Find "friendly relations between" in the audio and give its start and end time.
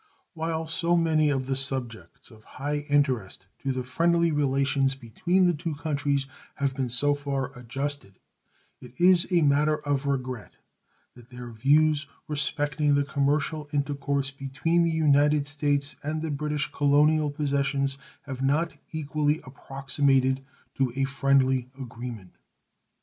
3.83-5.45